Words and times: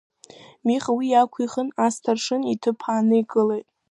Миха 0.65 0.91
уи 0.97 1.07
аақәихын, 1.17 1.69
асҭаршын 1.85 2.41
иҭыԥ 2.53 2.79
ааникылеит. 2.91 3.67